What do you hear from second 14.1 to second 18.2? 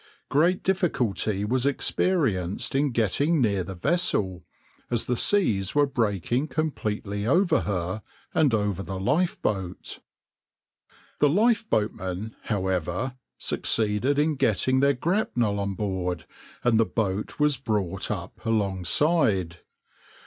in getting their grapnel on board, and the boat was brought